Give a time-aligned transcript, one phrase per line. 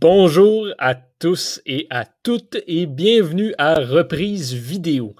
[0.00, 5.16] Bonjour à tous et à toutes et bienvenue à Reprise vidéo.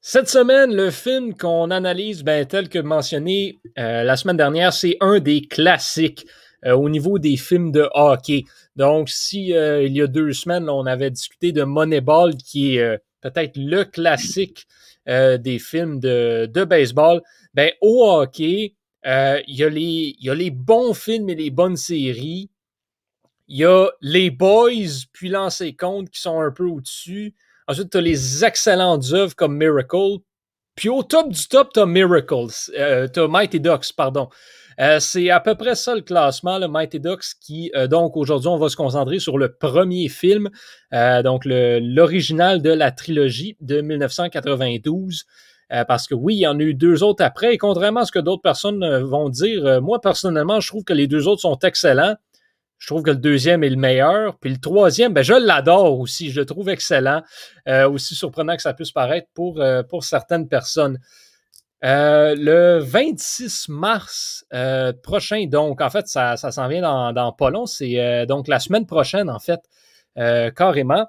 [0.00, 4.96] Cette semaine, le film qu'on analyse, ben, tel que mentionné euh, la semaine dernière, c'est
[5.00, 6.26] un des classiques
[6.64, 8.44] euh, au niveau des films de hockey.
[8.74, 12.98] Donc, si euh, il y a deux semaines, on avait discuté de Moneyball, qui est
[13.20, 14.66] peut-être le classique
[15.06, 17.20] des films de, baseball,
[17.52, 22.48] ben, au hockey, il y, il y a les bons films et les bonnes séries
[23.48, 27.34] il y a les Boys, puis Lancer Compte qui sont un peu au-dessus.
[27.68, 30.18] Ensuite, tu as les excellentes œuvres comme Miracle.
[30.74, 32.70] Puis au top du top, tu as Miracles.
[32.78, 34.28] Euh, tu as Mighty Ducks, pardon.
[34.80, 38.48] Euh, c'est à peu près ça le classement, le Mighty Ducks, qui, euh, donc aujourd'hui,
[38.48, 40.50] on va se concentrer sur le premier film,
[40.92, 45.24] euh, donc l'original de la trilogie de 1992.
[45.88, 48.12] parce que oui, il y en a eu deux autres après, et contrairement à ce
[48.12, 52.14] que d'autres personnes vont dire, moi personnellement, je trouve que les deux autres sont excellents.
[52.82, 54.36] Je trouve que le deuxième est le meilleur.
[54.40, 56.32] Puis le troisième, ben, je l'adore aussi.
[56.32, 57.22] Je le trouve excellent.
[57.68, 60.98] Euh, aussi surprenant que ça puisse paraître pour, euh, pour certaines personnes.
[61.84, 64.44] Euh, le 26 mars
[65.04, 67.66] prochain, donc, en fait, ça, ça s'en vient dans, dans pas long.
[67.66, 69.60] C'est donc la semaine prochaine, en fait,
[70.56, 71.06] carrément.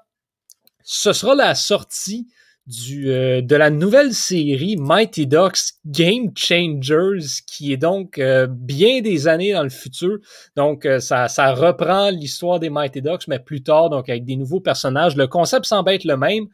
[0.84, 2.28] Ce sera la sortie
[2.66, 9.28] euh, de la nouvelle série Mighty Ducks Game Changers, qui est donc euh, bien des
[9.28, 10.16] années dans le futur.
[10.56, 14.36] Donc, euh, ça, ça reprend l'histoire des Mighty Ducks, mais plus tard, donc avec des
[14.36, 15.14] nouveaux personnages.
[15.14, 16.46] Le concept semble être le même.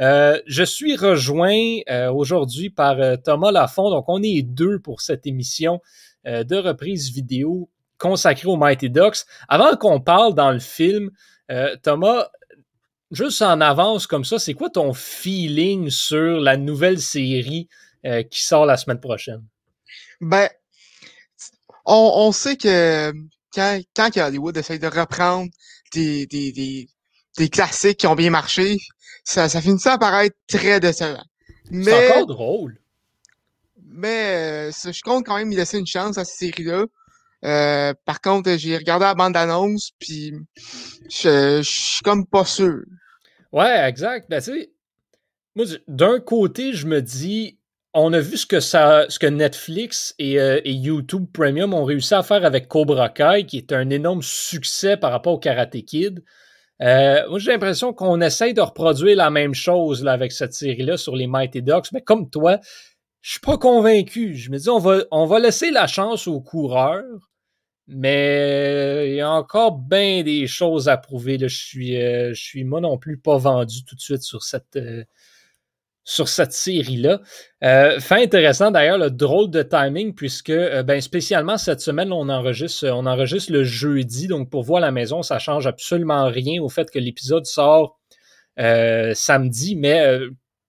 [0.00, 1.80] je suis rejoint
[2.12, 3.88] aujourd'hui par Thomas Lafont.
[3.90, 5.80] Donc, on est deux pour cette émission
[6.24, 7.68] de reprise vidéo
[7.98, 9.18] consacrée aux Mighty Ducks.
[9.48, 11.10] Avant qu'on parle dans le film,
[11.84, 12.26] Thomas,
[13.12, 17.68] juste en avance comme ça, c'est quoi ton feeling sur la nouvelle série
[18.04, 19.44] euh, qui sort la semaine prochaine?
[20.20, 20.48] Ben,
[21.84, 23.12] on, sait que
[23.54, 25.50] quand, quand Hollywood essaye de reprendre
[25.92, 26.88] des, des, des,
[27.36, 28.78] des, classiques qui ont bien marché,
[29.24, 31.24] ça, ça finit ça à paraître très décevant.
[31.70, 32.78] C'est encore drôle.
[33.84, 36.86] Mais euh, je compte quand même y laisser une chance à cette série-là.
[37.44, 40.32] Euh, par contre, j'ai regardé la bande d'annonce, puis
[41.10, 42.82] je, je suis comme pas sûr.
[43.52, 44.30] Ouais, exact.
[44.30, 44.72] Ben, tu sais,
[45.54, 47.58] moi, d'un côté, je me dis,
[47.94, 51.84] on a vu ce que, ça, ce que Netflix et, euh, et, YouTube Premium ont
[51.84, 55.82] réussi à faire avec Cobra Kai, qui est un énorme succès par rapport au Karate
[55.84, 56.24] Kid.
[56.80, 60.96] Euh, moi, j'ai l'impression qu'on essaye de reproduire la même chose là, avec cette série-là
[60.96, 62.58] sur les Mighty Ducks, mais comme toi,
[63.20, 64.34] je suis pas convaincu.
[64.34, 67.30] Je me dis, on va, on va laisser la chance aux coureurs.
[67.94, 71.38] Mais il y a encore bien des choses à prouver.
[71.38, 71.48] Là.
[71.48, 74.76] Je, suis, euh, je suis moi non plus pas vendu tout de suite sur cette,
[74.76, 75.04] euh,
[76.04, 77.20] cette série-là.
[77.62, 82.88] Euh, fin intéressant d'ailleurs, le drôle de timing, puisque ben, spécialement cette semaine, on enregistre,
[82.88, 84.26] on enregistre le jeudi.
[84.26, 87.98] Donc pour voir la maison, ça change absolument rien au fait que l'épisode sort
[88.56, 89.76] samedi.
[89.76, 90.18] Mais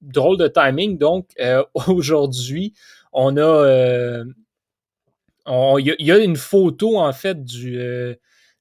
[0.01, 0.97] drôle de timing.
[0.97, 1.29] Donc
[1.87, 2.73] aujourd'hui,
[3.11, 4.23] on a
[5.47, 8.15] il y, a une photo, en fait, du, euh,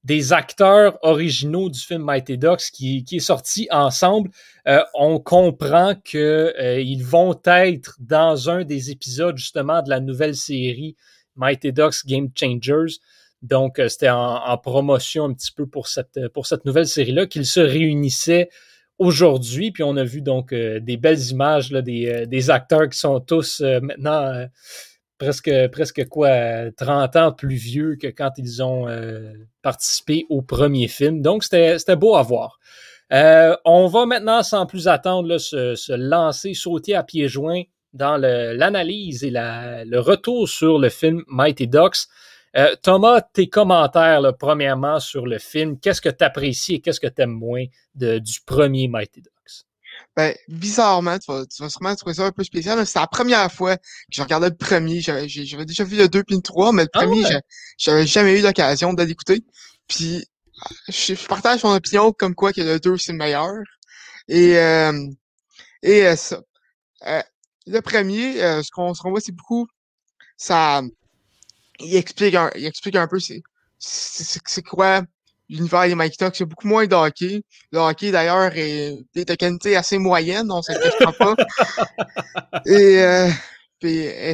[0.05, 4.31] des acteurs originaux du film Mighty Ducks qui, qui est sorti ensemble.
[4.67, 10.35] Euh, on comprend qu'ils euh, vont être dans un des épisodes, justement, de la nouvelle
[10.35, 10.97] série
[11.37, 12.97] Mighty Ducks Game Changers.
[13.43, 17.59] Donc, c'était en, promotion un petit peu pour cette, pour cette nouvelle série-là qu'ils se
[17.59, 18.49] réunissaient
[18.99, 19.73] aujourd'hui.
[19.73, 23.61] Puis on a vu donc des belles images là, des, des acteurs qui sont tous
[23.61, 24.47] maintenant
[25.23, 30.89] presque, presque quoi, 30 ans plus vieux que quand ils ont euh, participé au premier
[30.89, 31.23] film.
[31.23, 32.59] Donc, c'était beau à voir.
[33.13, 37.63] Euh, on va maintenant, sans plus attendre, se, lancer, sauter à pieds joints
[37.93, 42.09] dans l'analyse et le retour sur le film Mighty Ducks.
[42.57, 47.07] Euh, Thomas, tes commentaires, premièrement, sur le film, qu'est-ce que tu apprécies et qu'est-ce que
[47.07, 47.65] tu aimes moins
[47.95, 49.42] du premier Mighty Ducks?
[50.15, 52.87] Ben, bizarrement, tu vas, tu vas sûrement trouver ça un peu spécial.
[52.87, 55.01] C'est la première fois que je regardais le premier.
[55.01, 55.27] J'avais
[55.65, 57.25] déjà vu le 2 puis le 3, mais le ah premier,
[57.79, 59.43] j'avais jamais eu l'occasion de l'écouter.
[59.89, 60.27] Puis,
[60.89, 63.55] je, partage son opinion comme quoi que le 2, c'est le meilleur.
[64.29, 65.07] Et, euh,
[65.83, 66.41] et euh, ça.
[67.07, 67.23] Euh,
[67.67, 69.67] le premier, ce qu'on se voit, c'est beaucoup...
[70.37, 70.83] Ça...
[71.81, 73.43] Il explique un, il explique un peu c'est
[73.83, 75.03] c'est quoi
[75.53, 77.43] l'univers des Mike Talks, il y a beaucoup moins de hockey.
[77.71, 81.35] Le hockey, d'ailleurs, est, de qualité assez moyenne, on ne se pas.
[82.67, 83.29] et, euh,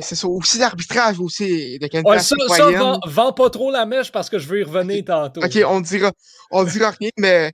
[0.03, 2.79] c'est aussi l'arbitrage aussi de qualité assez moyenne.
[2.79, 5.43] Ça, vend, pas trop la mèche parce que je veux y revenir tantôt.
[5.43, 6.13] OK, on dira,
[6.51, 7.53] on dira rien, mais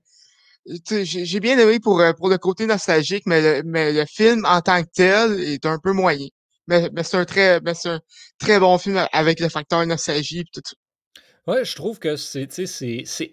[0.67, 4.82] j'ai bien aimé pour, pour le côté nostalgique, mais le, mais le film en tant
[4.82, 6.26] que tel est un peu moyen.
[6.67, 8.00] Mais, mais c'est un très, mais c'est un
[8.38, 10.75] très bon film avec le facteur nostalgie et tout ça.
[11.46, 12.49] Ouais, je trouve que c'est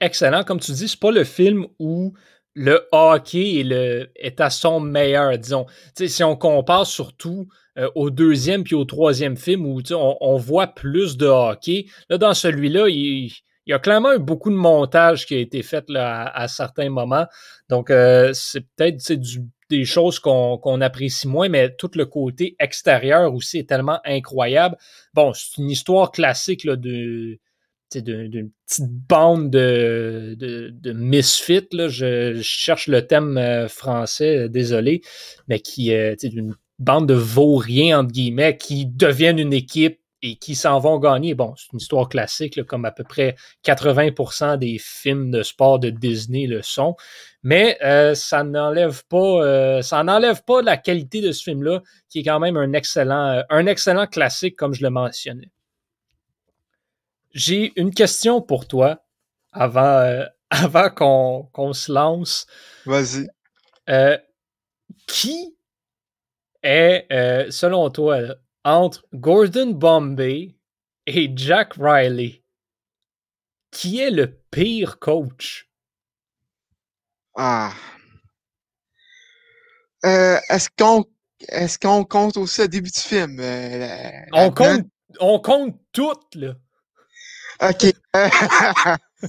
[0.01, 0.43] excellent.
[0.43, 2.13] Comme tu dis, c'est pas le film où
[2.53, 5.65] le hockey est, le, est à son meilleur, disons.
[5.95, 7.47] si on compare surtout
[7.77, 12.17] euh, au deuxième puis au troisième film où on, on, voit plus de hockey, là,
[12.17, 13.31] dans celui-là, il,
[13.65, 17.27] y a clairement eu beaucoup de montage qui a été fait là, à, certains moments.
[17.69, 18.97] Donc, euh, c'est peut-être
[19.69, 24.75] des choses qu'on apprécie moins, mais tout le côté extérieur aussi est tellement incroyable.
[25.13, 27.39] Bon, c'est une histoire classique là, de
[27.99, 31.67] d'une petite bande de, de, de misfits.
[31.71, 31.87] Là.
[31.87, 35.01] Je, cherche le thème euh, français, euh, désolé,
[35.47, 40.55] mais qui est d'une bande de vauriens, entre guillemets, qui deviennent une équipe et qui
[40.55, 41.33] s'en vont gagner.
[41.33, 43.35] Bon, c'est une histoire classique, comme à peu près
[43.65, 46.95] 80% des films de sport de Disney le sont.
[47.43, 52.23] Mais euh, ça n'enlève pas, ça n'enlève pas la qualité de ce film-là, qui est
[52.23, 55.49] quand même un excellent, un excellent classique, comme je le mentionnais.
[57.33, 59.03] J'ai une question pour toi
[59.51, 62.45] avant, euh, avant qu'on se lance.
[62.85, 63.27] Vas-y.
[63.89, 64.17] Euh,
[65.07, 65.55] qui
[66.63, 68.19] est, euh, selon toi,
[68.63, 70.55] entre Gordon Bombay
[71.07, 72.43] et Jack Riley,
[73.71, 75.67] qui est le pire coach?
[77.35, 77.73] Ah.
[80.03, 81.05] est-ce qu'on
[81.81, 83.39] qu'on compte aussi le début du film?
[84.33, 84.85] on, compte,
[85.19, 86.55] on compte tout, là.
[87.61, 87.93] OK.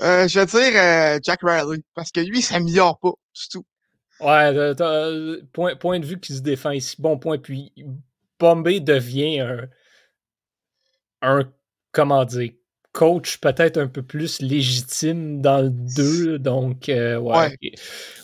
[0.00, 3.64] euh, je vais dire euh, Jack Riley, parce que lui, il s'améliore pas du tout.
[4.20, 6.96] Ouais, euh, point, point de vue qui se défend ici.
[6.98, 7.38] Bon point.
[7.38, 7.72] Puis
[8.38, 9.68] Bombay devient un,
[11.22, 11.52] un
[11.92, 12.52] comment dire,
[12.94, 16.38] coach peut-être un peu plus légitime dans le 2.
[16.38, 17.56] Donc, euh, ouais.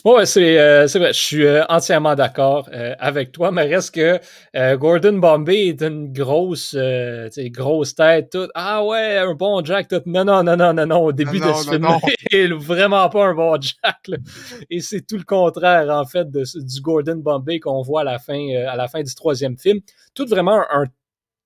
[0.05, 1.13] Ouais, euh, c'est vrai.
[1.13, 3.51] Je suis euh, entièrement d'accord avec toi.
[3.51, 4.21] Mais reste que
[4.77, 6.75] Gordon Bombay est une grosse,
[7.37, 8.31] grosse tête.
[8.31, 8.49] Tout.
[8.55, 9.89] Ah ouais, un bon Jack.
[9.89, 10.03] Tout.
[10.07, 11.05] Non, non, non, non, non, non.
[11.05, 11.87] Au début de ce film,
[12.31, 14.21] il est vraiment pas un bon Jack.
[14.71, 18.19] Et c'est tout le contraire, en fait, de, du Gordon Bombay qu'on voit à la,
[18.21, 19.81] fin, à la fin du troisième film.
[20.15, 20.87] Tout vraiment un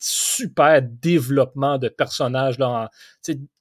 [0.07, 2.59] super développement de personnages.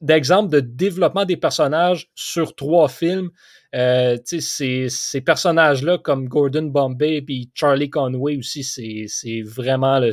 [0.02, 3.30] D'exemple de développement des personnages sur trois films.
[3.74, 10.12] Euh, ces, ces personnages-là, comme Gordon Bombay et Charlie Conway aussi, c'est vraiment le.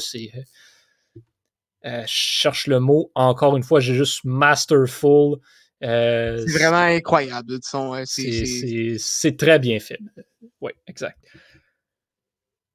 [1.86, 3.10] Euh, je cherche le mot.
[3.16, 5.38] Encore une fois, j'ai juste masterful.
[5.82, 7.58] Euh, c'est vraiment incroyable.
[7.64, 9.98] C'est très bien fait.
[10.60, 11.18] Oui, exact.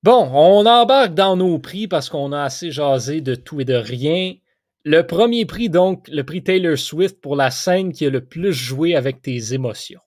[0.05, 3.73] Bon, on embarque dans nos prix parce qu'on a assez jasé de tout et de
[3.73, 4.35] rien.
[4.83, 8.53] Le premier prix, donc, le prix Taylor Swift pour la scène qui a le plus
[8.53, 10.01] joué avec tes émotions.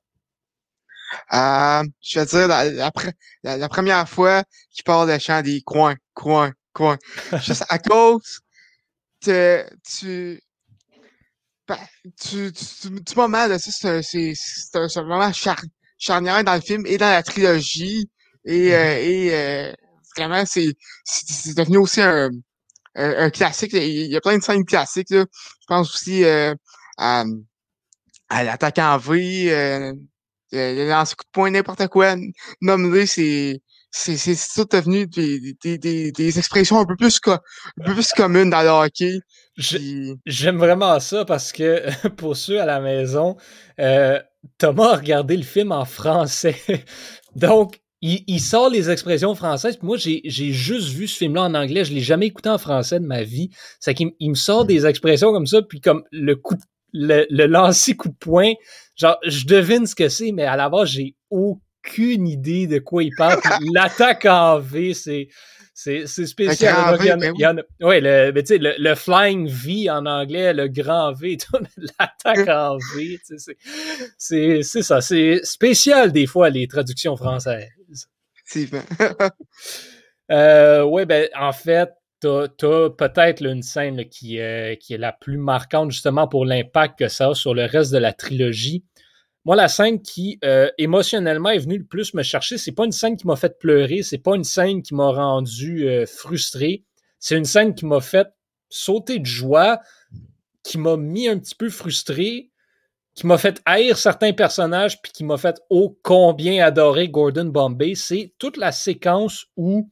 [1.32, 2.46] Euh, je veux dire,
[3.42, 6.98] la, première fois qu'il parle de chant des coins, coins, coins.
[7.42, 8.38] Juste à cause
[9.20, 10.40] que tu,
[12.20, 14.32] tu, tu, tu, mal de ça, c'est
[14.76, 15.32] un moment
[15.98, 18.08] charnière dans le film et dans la trilogie.
[18.44, 19.72] Et, euh, et euh,
[20.18, 20.74] vraiment, c'est,
[21.54, 22.30] devenu aussi un,
[22.94, 23.72] un, classique.
[23.72, 25.10] Il y a plein de scènes classiques.
[25.10, 25.24] Là.
[25.32, 26.54] Je pense aussi euh,
[26.98, 27.24] à,
[28.28, 29.92] à l'attaque en V, euh,
[30.52, 32.16] le lancer coup de poing, n'importe quoi.
[32.60, 33.60] Nommer, c'est
[33.90, 37.38] c'est c'est tout devenu des, des, des, des, expressions un peu plus un
[37.84, 39.20] peu plus communes dans le hockey.
[39.56, 43.36] J'aime vraiment ça parce que pour ceux à la maison,
[43.80, 44.20] euh,
[44.58, 46.56] Thomas a regardé le film en français.
[47.34, 49.78] Donc, il, sort les expressions françaises.
[49.82, 51.84] moi, j'ai juste vu ce film-là en anglais.
[51.84, 53.50] Je l'ai jamais écouté en français de ma vie.
[53.80, 56.56] C'est qu'il il me sort des expressions comme ça, puis comme le coup
[56.92, 58.52] le, le lancer coup de poing.
[58.96, 63.02] Genre, je devine ce que c'est, mais à la base, j'ai aucune idée de quoi
[63.02, 63.40] il parle.
[63.74, 65.28] L'attaque en V, c'est
[65.80, 66.98] c'est, spécial.
[67.00, 67.54] Il y en,
[67.86, 71.38] ouais, le, mais le, le, flying V en anglais, le grand V,
[71.76, 73.20] l'attaque en V,
[74.18, 75.00] c'est, ça.
[75.00, 77.68] C'est spécial des fois les traductions françaises.
[80.30, 81.88] Euh, ouais, ben en fait,
[82.20, 86.98] t'as, as, peut-être une scène qui, euh, qui est la plus marquante justement pour l'impact
[86.98, 88.84] que ça a sur le reste de la trilogie.
[89.44, 92.92] Moi, la scène qui euh, émotionnellement est venue le plus me chercher, c'est pas une
[92.92, 96.84] scène qui m'a fait pleurer, c'est pas une scène qui m'a rendu euh, frustré,
[97.18, 98.28] c'est une scène qui m'a fait
[98.68, 99.80] sauter de joie,
[100.62, 102.50] qui m'a mis un petit peu frustré,
[103.14, 107.94] qui m'a fait haïr certains personnages, puis qui m'a fait ô combien adorer Gordon Bombay.
[107.94, 109.90] C'est toute la séquence où,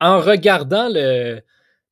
[0.00, 1.42] en regardant le,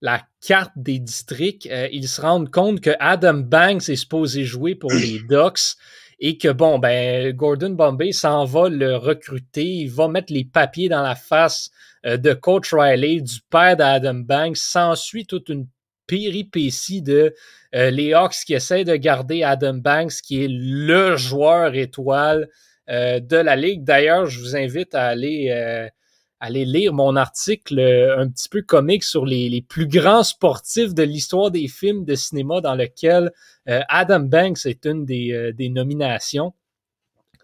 [0.00, 4.74] la carte des districts, euh, ils se rendent compte que Adam Banks est supposé jouer
[4.74, 5.76] pour les Ducks
[6.20, 10.88] et que bon, ben, Gordon Bombay s'en va le recruter, il va mettre les papiers
[10.88, 11.70] dans la face
[12.06, 15.66] euh, de Coach Riley, du père d'Adam Banks, s'ensuit toute une
[16.06, 17.34] péripéties de
[17.74, 22.48] les Hawks qui essaient de garder Adam Banks, qui est le joueur étoile
[22.88, 23.84] de la Ligue.
[23.84, 25.90] D'ailleurs, je vous invite à aller
[26.40, 31.50] aller lire mon article un petit peu comique sur les, plus grands sportifs de l'histoire
[31.50, 33.32] des films de cinéma dans lequel
[33.66, 36.54] Adam Banks est une des, des nominations.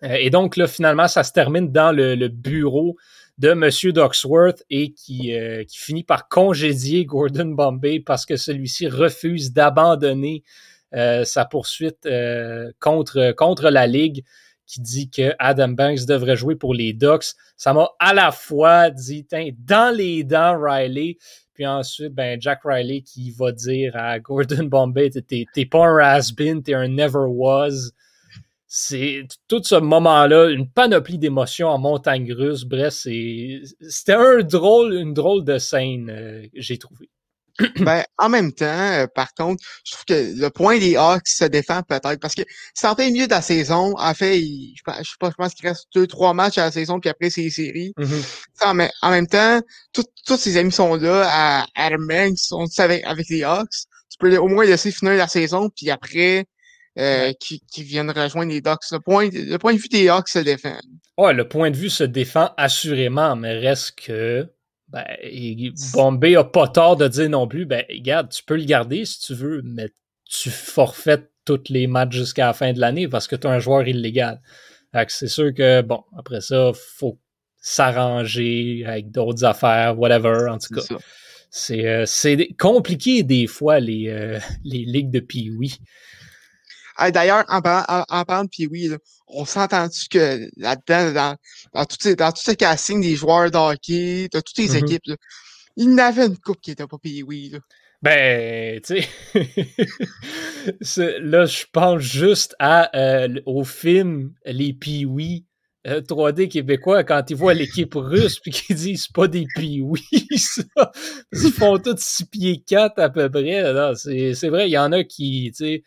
[0.02, 2.96] et donc là, finalement, ça se termine dans le bureau
[3.38, 3.92] de M.
[3.92, 10.44] Ducksworth et qui, euh, qui finit par congédier Gordon Bombay parce que celui-ci refuse d'abandonner
[10.94, 14.24] euh, sa poursuite euh, contre, contre la Ligue
[14.74, 17.34] qui dit que Adam Banks devrait jouer pour les Ducks.
[17.56, 19.26] Ça m'a à la fois dit,
[19.58, 21.18] dans les dents, Riley.
[21.54, 26.62] Puis ensuite, ben, Jack Riley qui va dire à Gordon Bombay, t'es pas un has-been,
[26.62, 27.92] t'es un never was
[28.76, 32.64] c'est tout ce moment-là, une panoplie d'émotions en montagne russe.
[32.64, 37.08] Bref, c'était un drôle, une drôle de scène, euh, j'ai trouvé.
[37.80, 41.44] Ben, en même temps, euh, par contre, je trouve que le point des Hawks se
[41.44, 42.42] défend peut-être parce que
[42.82, 43.94] en fait mieux de la saison.
[43.96, 47.10] En fait, je, je, je pense qu'il reste deux, trois matchs à la saison, puis
[47.10, 47.92] après, c'est les séries.
[47.98, 48.90] Mm-hmm.
[49.02, 49.60] en, même temps,
[49.92, 53.86] tous ses amis sont là à Adam sont avec, avec les Hawks.
[54.10, 56.46] Tu peux au moins laisser finir la saison, puis après,
[56.98, 58.90] euh, qui, qui, viennent rejoindre les Ducks.
[58.92, 60.78] Le point, le point de vue des Hawks se défend.
[61.18, 64.48] Ouais, le point de vue se défend assurément, mais reste que
[64.94, 69.04] ben, Bombay a pas tort de dire non plus, ben, regarde, tu peux le garder
[69.04, 69.88] si tu veux, mais
[70.24, 73.58] tu forfaites tous les matchs jusqu'à la fin de l'année parce que tu es un
[73.58, 74.40] joueur illégal.
[75.08, 77.18] C'est sûr que, bon, après ça, faut
[77.60, 80.96] s'arranger avec d'autres affaires, whatever, en tout cas.
[81.50, 82.04] C'est euh,
[82.58, 85.78] compliqué des fois, les, euh, les ligues de Pee-Wee.
[87.12, 88.96] D'ailleurs, en, parlant, de Pee-Wee,
[89.28, 91.36] on s'entend-tu que là-dedans, dans,
[91.72, 94.84] dans, tout, dans tout ce casting des joueurs de hockey, de toutes les mm-hmm.
[94.84, 95.02] équipes,
[95.76, 97.58] il y avait une coupe qui était pas Pee-Wee.
[98.02, 99.02] Ben, tu
[100.82, 105.46] sais, là, je pense juste à, euh, au film Les Pee-Wee
[105.86, 109.82] 3D euh, québécois quand ils voient l'équipe russe puis qu'ils disent pas des pee
[110.36, 110.92] ça.
[111.32, 113.62] Ils font tous 6 pieds 4 à peu près.
[113.96, 115.82] C'est vrai, il y en a qui, tu sais,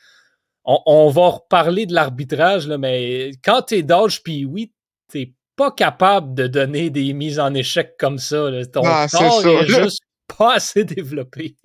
[0.68, 4.74] on, va reparler de l'arbitrage, mais quand t'es d'âge puis oui,
[5.10, 8.50] t'es pas capable de donner des mises en échec comme ça.
[8.72, 10.02] Ton ah, corps est, juste
[10.38, 11.56] pas assez développé.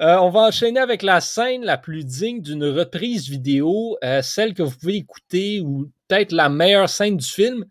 [0.00, 4.54] Euh, on va enchaîner avec la scène la plus digne d'une reprise vidéo, euh, celle
[4.54, 7.64] que vous pouvez écouter ou peut-être la meilleure scène du film.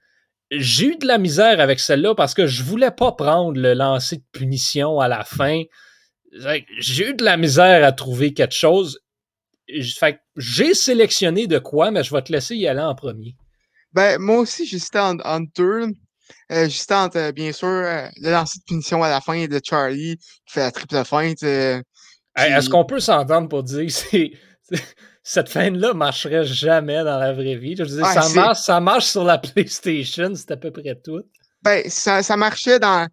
[0.52, 4.18] J'ai eu de la misère avec celle-là parce que je voulais pas prendre le lancer
[4.18, 5.64] de punition à la fin.
[6.34, 9.00] J'ai eu de la misère à trouver quelque chose
[9.68, 13.36] j'ai sélectionné de quoi, mais je vais te laisser y aller en premier.
[13.94, 15.88] Ben, moi aussi, j'hésitais entre, en deux.
[16.52, 19.62] Euh, j'hésitais entre, euh, bien sûr, euh, le lancer de punition à la fin de
[19.64, 21.44] Charlie qui fait la triple feinte.
[21.44, 21.82] Euh,
[22.38, 24.18] est-ce qu'on peut s'entendre pour dire que
[25.24, 27.76] cette fin-là marcherait jamais dans la vraie vie?
[27.78, 31.22] Je veux dire, ça, marche, ça marche sur la PlayStation, c'est à peu près tout.
[31.62, 33.08] Ben, ça, ça marchait dans,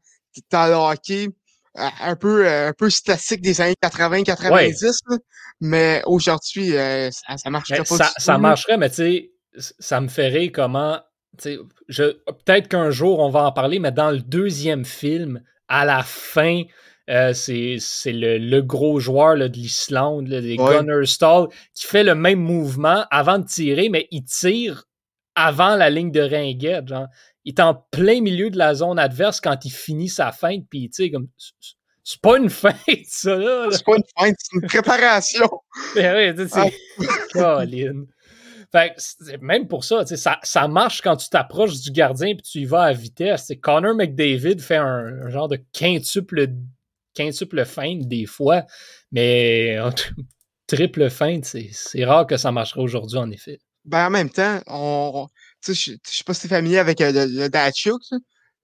[0.51, 1.29] dans le hockey
[1.75, 5.19] un peu, un peu statique des années 80-90.
[5.61, 7.85] Mais aujourd'hui, euh, ça, marcherait pas.
[7.85, 9.33] Ça, ça marcherait, mais tu sais,
[9.79, 11.01] ça me ferait comment.
[11.37, 16.63] Peut-être qu'un jour, on va en parler, mais dans le deuxième film, à la fin,
[17.11, 22.15] euh, c'est le, le, gros joueur là, de l'Islande, des Gunner Stall, qui fait le
[22.15, 24.85] même mouvement avant de tirer, mais il tire
[25.35, 26.89] avant la ligne de ringuette.
[26.89, 27.07] Genre.
[27.45, 30.91] Il est en plein milieu de la zone adverse quand il finit sa feinte, puis
[30.91, 31.29] tu sais, comme
[32.09, 32.75] c'est pas une feinte,
[33.07, 33.69] ça, là.
[33.71, 35.49] C'est pas une feinte, c'est une préparation.
[35.95, 37.07] Ben oui, c'est.
[37.35, 38.07] Caroline.
[38.73, 38.95] Fait
[39.41, 42.85] même pour ça, ça, ça marche quand tu t'approches du gardien et tu y vas
[42.85, 43.53] à vitesse.
[43.61, 46.49] Connor McDavid fait un, genre de quintuple,
[47.15, 48.65] quintuple feinte des fois,
[49.13, 49.79] mais
[50.67, 53.59] triple feinte, c'est rare que ça marcherait aujourd'hui, en effet.
[53.85, 55.29] Ben, en même temps, on,
[55.67, 57.49] je sais pas si t'es familier avec euh, le, le.
[57.49, 57.73] Ben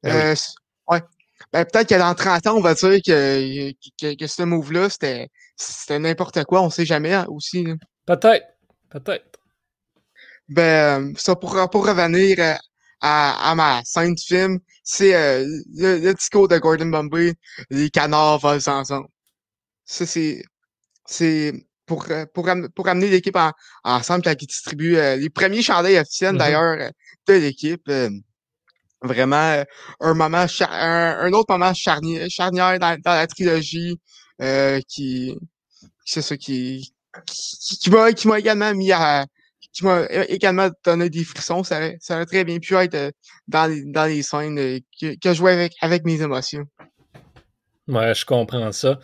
[0.04, 0.34] euh,
[0.88, 1.00] ouais.
[1.54, 3.70] Ben, peut-être que dans 30 ans, on va dire que,
[4.00, 7.64] que, que ce move-là, c'était, c'était n'importe quoi, on sait jamais hein, aussi.
[8.06, 8.44] Peut-être.
[8.90, 9.38] Peut-être.
[10.48, 12.54] Ben, ça pour, pour revenir euh,
[13.00, 15.46] à, à ma scène du film, c'est euh,
[15.76, 17.34] le, le, discours de Gordon Bombay,
[17.70, 19.06] les canards volent ensemble.
[19.84, 20.42] Ça, c'est,
[21.06, 21.52] c'est
[21.86, 23.38] pour, euh, pour, pour amener l'équipe
[23.84, 26.38] ensemble quand ils distribuent les premiers chandails officiels, mm-hmm.
[26.38, 26.90] d'ailleurs,
[27.28, 27.88] de l'équipe
[29.02, 29.64] vraiment euh,
[30.00, 33.98] un moment un, autre moment charnière, charnière dans, la trilogie
[34.40, 35.36] euh, qui
[36.04, 36.94] c'est ça qui
[37.26, 39.26] qui, m'a qui m'a également mis à
[39.72, 41.64] qui m'a également donné des frissons.
[41.64, 43.10] Ça ça aurait très bien pu être euh,
[43.48, 44.56] dans les dans les scènes
[45.00, 46.64] que, que je jouais avec avec mes émotions.
[47.88, 48.98] Ouais je comprends ça.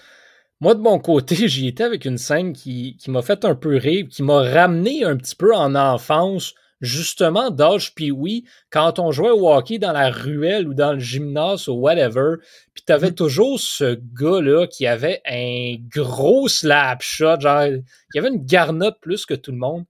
[0.62, 3.76] Moi, de mon côté, j'y étais avec une scène qui, qui m'a fait un peu
[3.76, 9.12] rire, qui m'a ramené un petit peu en enfance, justement d'âge puis oui, quand on
[9.12, 12.36] jouait au hockey dans la ruelle ou dans le gymnase ou whatever,
[12.74, 13.14] puis t'avais mm.
[13.14, 17.66] toujours ce gars-là qui avait un gros slap shot, genre,
[18.12, 19.84] qui avait une garnotte plus que tout le monde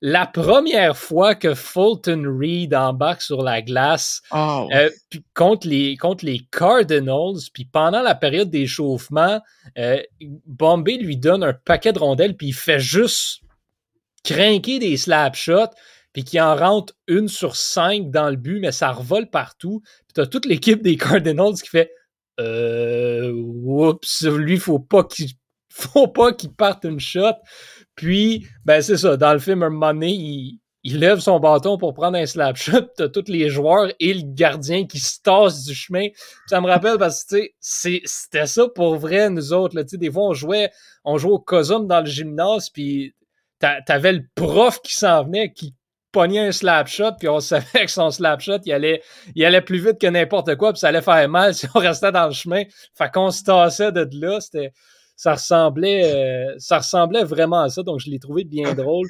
[0.00, 4.68] la première fois que Fulton Reed embarque sur la glace oh.
[4.72, 4.90] euh,
[5.34, 9.40] contre, les, contre les Cardinals, puis pendant la période d'échauffement,
[9.76, 10.00] euh,
[10.46, 13.40] Bombay lui donne un paquet de rondelles, puis il fait juste
[14.22, 15.74] craquer des slap shots,
[16.18, 19.82] puis qui en rentre une sur cinq dans le but, mais ça revole partout.
[19.84, 21.92] Puis t'as toute l'équipe des Cardinals qui fait
[22.40, 25.28] euh, oups, lui, faut pas qu'il
[25.68, 27.36] faut pas qu'il parte une shot.
[27.94, 31.78] Puis, ben c'est ça, dans le film, un moment donné, il, il lève son bâton
[31.78, 35.66] pour prendre un slap shot, t'as tous les joueurs et le gardien qui se tassent
[35.66, 36.08] du chemin.
[36.48, 40.10] ça me rappelle parce que, tu c'était ça pour vrai, nous autres, là, tu des
[40.10, 40.72] fois, on jouait,
[41.04, 43.14] on jouait au COSUM dans le gymnase, puis
[43.60, 45.74] t'avais le prof qui s'en venait, qui
[46.12, 49.02] pognait un slap shot, puis on savait que son slap shot, il allait,
[49.34, 52.12] il allait plus vite que n'importe quoi, puis ça allait faire mal si on restait
[52.12, 52.64] dans le chemin.
[52.94, 54.72] Fait qu'on se tassait de là, c'était
[55.18, 57.82] ça ressemblait, euh, ça ressemblait vraiment à ça.
[57.82, 59.08] Donc, je l'ai trouvé bien drôle,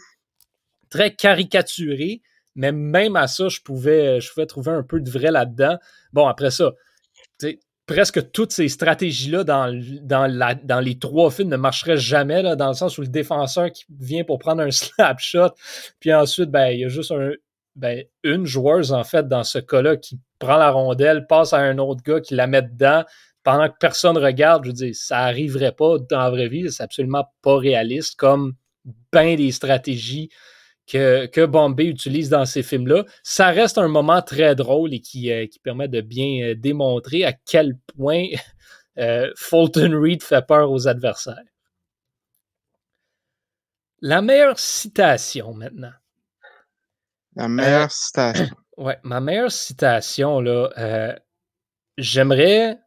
[0.90, 2.22] très caricaturé,
[2.54, 5.76] mais même à ça, je pouvais, je pouvais trouver un peu de vrai là-dedans.
[6.12, 6.72] Bon, après ça,
[7.88, 13.00] presque toutes ces stratégies-là dans, les trois films ne marcheraient jamais, dans le sens où
[13.00, 15.50] le défenseur qui vient pour prendre un slap shot,
[15.98, 17.12] puis ensuite, ben, il y a juste
[17.74, 21.78] ben, une joueuse, en fait, dans ce cas-là, qui prend la rondelle, passe à un
[21.78, 23.04] autre gars qui la met dedans,
[23.42, 26.82] pendant que personne regarde, je veux dire, ça n'arriverait pas dans la vraie vie, c'est
[26.82, 28.52] absolument pas réaliste, comme
[29.12, 30.28] bien des stratégies
[30.88, 33.04] que, que Bombay utilise dans ces films-là.
[33.22, 37.24] Ça reste un moment très drôle et qui, euh, qui permet de bien euh, démontrer
[37.24, 38.24] à quel point
[38.98, 41.44] euh, Fulton Reed fait peur aux adversaires.
[44.00, 45.92] La meilleure citation maintenant.
[47.36, 48.46] La meilleure citation.
[48.78, 51.18] Ouais, ma meilleure citation, là,
[51.96, 52.78] j'aimerais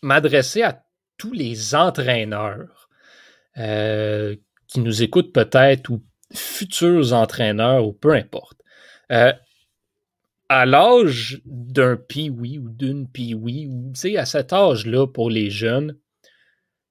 [0.00, 0.82] m'adresser à
[1.18, 2.88] tous les entraîneurs
[3.54, 6.02] qui nous écoutent peut-être ou
[6.34, 8.58] futurs entraîneurs ou peu importe.
[9.10, 9.32] Euh,
[10.48, 15.96] à l'âge d'un pee-wee ou d'une pee-wee, ou à cet âge-là pour les jeunes,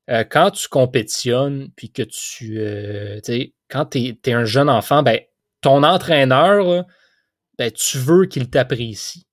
[0.09, 2.57] euh, quand tu compétitionnes, puis que tu,
[3.23, 5.19] sais, quand tu es, un jeune enfant, ben,
[5.61, 6.85] ton entraîneur,
[7.57, 9.27] ben, tu veux qu'il t'apprécie.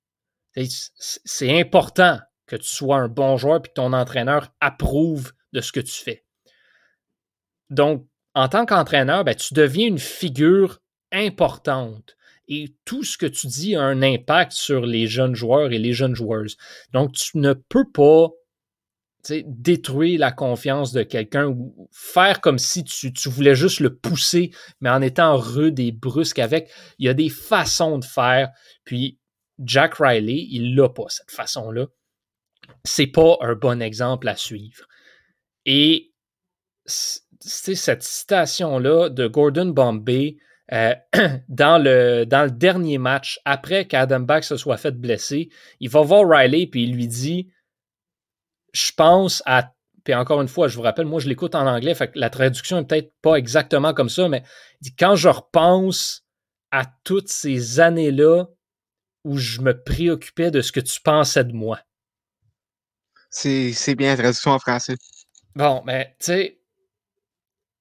[1.25, 5.73] C'est important que tu sois un bon joueur puis que ton entraîneur approuve de ce
[5.73, 6.25] que tu fais.
[7.71, 8.07] Donc,
[8.39, 10.81] en tant qu'entraîneur, ben, tu deviens une figure
[11.13, 12.17] importante
[12.49, 15.93] et tout ce que tu dis a un impact sur les jeunes joueurs et les
[15.93, 16.57] jeunes joueuses.
[16.93, 18.29] Donc, tu ne peux pas
[19.45, 24.89] détruire la confiance de quelqu'un ou faire comme si tu, voulais juste le pousser, mais
[24.89, 26.71] en étant rude et brusque avec.
[26.99, 28.51] Il y a des façons de faire.
[28.85, 29.19] Puis,
[29.59, 31.87] Jack Riley, il n'a pas cette façon-là
[32.85, 34.87] c'est pas un bon exemple à suivre.
[35.65, 36.13] Et
[37.41, 40.37] cette citation-là de Gordon Bombay
[40.73, 40.95] euh,
[41.49, 45.49] dans, le, dans le dernier match, après qu'Adam Back se soit fait blesser,
[45.81, 47.51] il va voir Riley puis il lui dit
[48.73, 49.73] Je pense à.
[50.05, 52.31] Puis encore une fois, je vous rappelle, moi je l'écoute en anglais, fait que la
[52.31, 54.43] traduction n'est peut-être pas exactement comme ça, mais
[54.81, 56.25] il dit Quand je repense
[56.71, 58.45] à toutes ces années-là
[59.25, 61.81] où je me préoccupais de ce que tu pensais de moi.
[63.31, 64.97] C'est bien la traduction en français.
[65.55, 66.58] Bon, mais tu sais,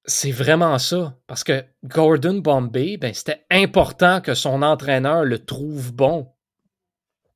[0.08, 1.16] c'est vraiment ça.
[1.26, 6.28] Parce que Gordon Bombay, ben, c'était important que son entraîneur le trouve bon.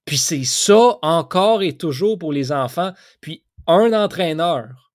[0.04, 2.92] Puis c'est ça encore et toujours pour les enfants.
[3.20, 4.92] Puis un entraîneur,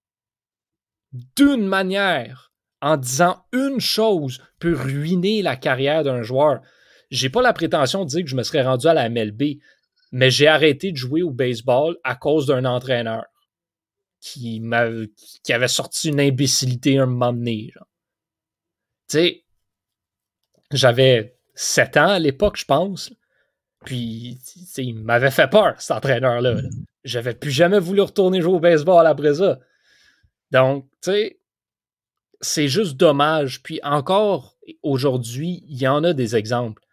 [1.37, 6.59] d'une manière, en disant une chose, peut ruiner la carrière d'un joueur.
[7.09, 9.59] J'ai pas la prétention de dire que je me serais rendu à la MLB
[10.11, 13.25] mais j'ai arrêté de jouer au baseball à cause d'un entraîneur
[14.19, 14.62] qui,
[15.43, 17.71] qui avait sorti une imbécilité un moment donné.
[17.73, 17.84] Tu
[19.08, 19.43] sais,
[20.71, 23.12] j'avais 7 ans à l'époque, je pense.
[23.86, 24.38] Puis,
[24.77, 26.62] il m'avait fait peur, cet entraîneur-là.
[27.03, 29.60] J'avais plus jamais voulu retourner jouer au baseball après ça.
[30.51, 31.39] Donc, tu sais,
[32.41, 33.63] c'est juste dommage.
[33.63, 36.84] Puis encore aujourd'hui, il y en a des exemples.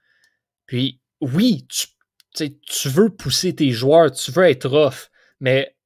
[0.67, 1.89] Puis oui, tu
[2.35, 5.77] tu veux pousser tes joueurs, tu veux être off, mais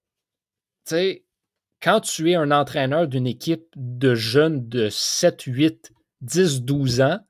[1.83, 7.21] quand tu es un entraîneur d'une équipe de jeunes de 7, 8, 10, 12 ans,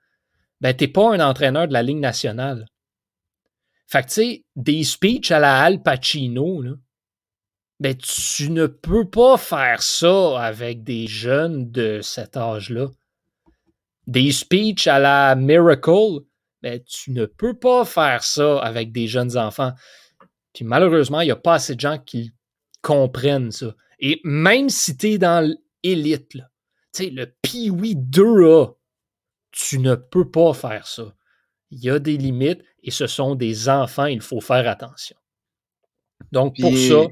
[0.61, 2.67] ben, tu n'es pas un entraîneur de la Ligue nationale.
[3.87, 6.63] Fait que, tu sais, des speeches à la Al Pacino,
[7.81, 12.89] ben tu ne peux pas faire ça avec des jeunes de cet âge-là.
[14.07, 16.21] Des speeches à la Miracle,
[16.61, 19.73] ben tu ne peux pas faire ça avec des jeunes enfants.
[20.53, 22.33] Puis malheureusement, il n'y a pas assez de gens qui
[22.83, 23.75] comprennent ça.
[23.99, 25.45] Et même si tu es dans
[25.83, 26.37] l'élite,
[26.99, 28.77] le Pee-Wee 2A,
[29.51, 31.15] tu ne peux pas faire ça.
[31.71, 35.17] Il y a des limites et ce sont des enfants, il faut faire attention.
[36.33, 37.07] Donc, pour ça,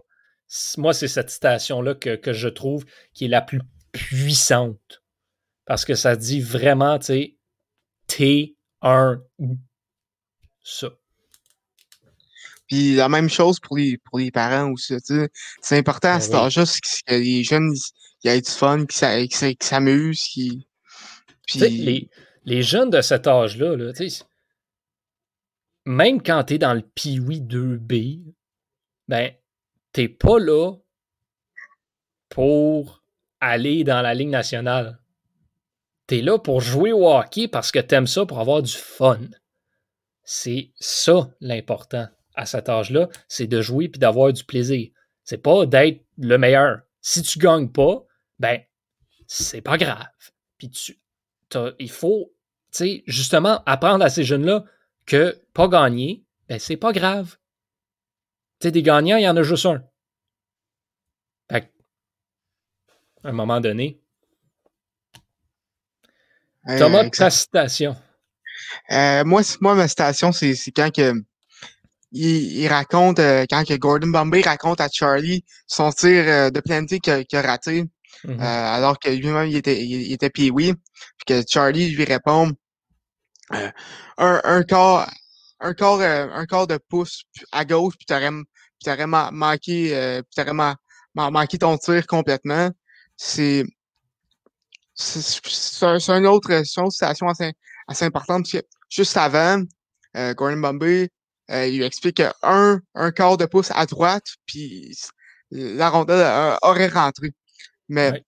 [0.79, 3.61] moi, c'est cette citation-là que, que, je trouve qui est la plus
[3.93, 5.03] puissante.
[5.65, 7.37] Parce que ça dit vraiment, tu sais,
[8.07, 9.23] T, 1,
[10.63, 10.91] ça.
[12.69, 14.95] Puis la même chose pour les, pour les parents aussi.
[15.61, 17.73] C'est important à ben cet âge-là que les jeunes
[18.25, 20.25] ils aient du fun, qu'ils s'amusent.
[20.33, 20.67] Puis...
[21.55, 22.09] Les,
[22.45, 23.93] les jeunes de cet âge-là, là,
[25.85, 28.23] même quand tu es dans le Piwi 2B,
[29.07, 29.33] ben,
[29.93, 30.73] t'es pas là
[32.29, 33.05] pour
[33.41, 34.99] aller dans la Ligue nationale.
[36.09, 38.75] Tu es là pour jouer au hockey parce que tu aimes ça pour avoir du
[38.75, 39.21] fun.
[40.25, 44.91] C'est ça l'important à cet âge-là, c'est de jouer puis d'avoir du plaisir.
[45.25, 46.83] C'est pas d'être le meilleur.
[47.01, 48.05] Si tu gagnes pas,
[48.39, 48.61] ben
[49.27, 50.07] c'est pas grave.
[50.59, 50.99] Puis tu,
[51.79, 52.33] il faut,
[52.73, 54.65] tu sais, justement apprendre à ces jeunes-là
[55.07, 57.37] que pas gagner, ben c'est pas grave.
[58.61, 59.83] Tu sais, des gagnants, il y en a juste un.
[61.51, 61.73] Fait
[63.25, 64.01] à un moment donné.
[66.79, 67.97] Thomas, ta citation.
[68.91, 71.13] Euh, moi, moi, ma citation, c'est quand que
[72.17, 76.99] il, raconte, euh, quand que Gordon Bombay raconte à Charlie son tir euh, de planté
[76.99, 77.85] qu'il a, raté,
[78.25, 78.41] mm-hmm.
[78.41, 80.53] alors que lui-même, il était, il, était puis
[81.27, 82.53] que Charlie lui répond
[83.51, 83.73] un,
[84.17, 85.11] un quart,
[85.61, 88.31] un quart, un quart de pouce à gauche, puis t'aurais,
[88.85, 90.75] t'aurais manqué, t'aurais
[91.15, 92.71] manqué ton tir complètement.
[93.17, 93.65] C'est,
[94.95, 97.53] c'est une autre, situation assez,
[97.87, 99.63] assez importante, parce que juste avant,
[100.35, 101.11] Gordon Bombay
[101.51, 104.97] euh, il lui explique un, un quart de pouce à droite, puis
[105.51, 107.33] la rondelle euh, aurait rentré.
[107.89, 108.25] Mais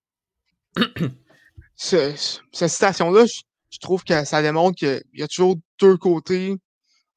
[1.76, 2.16] cette
[2.52, 6.56] citation-là, je, trouve que ça démontre qu'il y a toujours deux côtés.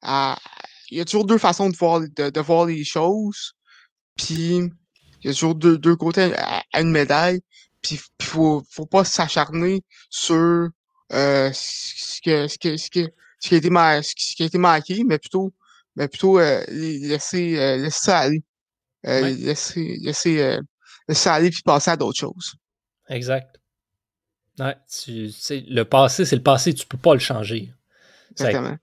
[0.02, 0.38] À,
[0.90, 3.54] il y a toujours deux façons de voir, de, voir les choses.
[4.16, 4.70] Puis il
[5.24, 7.40] y a toujours deux, deux côtés à, une médaille.
[7.80, 10.68] Puis il faut, faut pas s'acharner sur
[11.12, 13.08] euh, ce, que, ce, que, ce, que,
[13.40, 13.70] ce, qui a été
[14.02, 15.52] ce qui a été manqué, mais plutôt
[15.96, 18.42] mais plutôt euh, laisser, euh, laisser ça aller.
[19.06, 20.58] Euh, laisser, laisser,
[21.08, 22.54] laisser aller puis passer à d'autres choses.
[23.08, 23.60] Exact.
[24.58, 27.72] Ouais, tu, le passé, c'est le passé, tu peux pas le changer.
[28.32, 28.76] Exactement.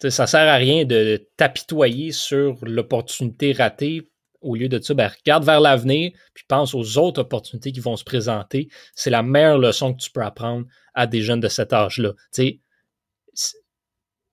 [0.00, 4.08] Ça, ça sert à rien de t'apitoyer sur l'opportunité ratée.
[4.40, 7.96] Au lieu de ça, ben, regarde vers l'avenir, puis pense aux autres opportunités qui vont
[7.96, 8.68] se présenter.
[8.94, 12.12] C'est la meilleure leçon que tu peux apprendre à des jeunes de cet âge-là.
[12.38, 12.60] Et,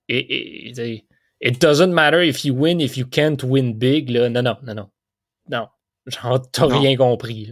[0.08, 1.06] et, et
[1.40, 4.08] It doesn't matter if you win, if you can't win big.
[4.08, 4.28] Là.
[4.28, 4.90] Non, non, non, non.
[5.48, 5.68] Non.
[6.06, 7.50] Genre, t'as rien compris.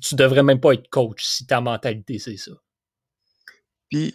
[0.00, 2.52] Tu, devrais même pas être coach si ta mentalité, c'est ça.
[3.90, 4.14] Puis,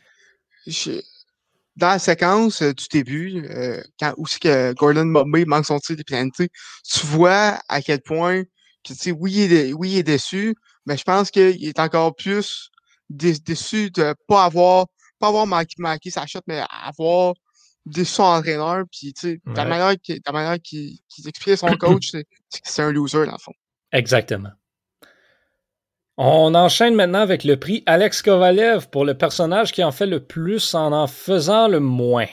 [1.76, 5.80] dans la séquence euh, du début, euh, quand où c'est que Gordon Bombay manque son
[5.80, 6.50] tir de pénalité,
[6.84, 8.50] tu vois à quel point que,
[8.84, 10.56] tu sais, oui, il est, oui, il est déçu,
[10.88, 12.72] mais je pense qu'il est encore plus
[13.10, 14.88] déçu de pas avoir,
[15.20, 17.36] pas avoir manqué, manqué sa shot, mais avoir
[17.88, 22.26] de son entraîneur, puis tu sais, la manière qu'il qu explique son coach, c'est
[22.64, 23.54] c'est un loser dans le fond.
[23.92, 24.52] Exactement.
[26.18, 30.26] On enchaîne maintenant avec le prix Alex Kovalev pour le personnage qui en fait le
[30.26, 32.28] plus en en faisant le moins.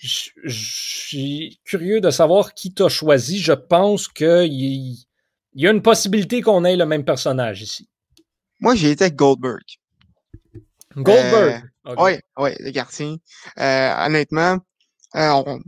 [0.00, 3.38] Je suis curieux de savoir qui t'a choisi.
[3.38, 5.06] Je pense qu'il y,
[5.54, 7.88] y a une possibilité qu'on ait le même personnage ici.
[8.60, 9.64] Moi, j'ai été avec Goldberg?
[10.96, 11.64] Goldberg.
[11.96, 13.16] Oui, oui, le Garcia.
[13.58, 14.58] Euh, honnêtement,
[15.16, 15.58] euh,